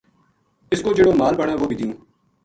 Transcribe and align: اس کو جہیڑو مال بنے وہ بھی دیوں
اس 0.71 0.81
کو 0.83 0.89
جہیڑو 0.95 1.11
مال 1.21 1.33
بنے 1.39 1.53
وہ 1.59 1.65
بھی 1.69 1.75
دیوں 1.79 1.93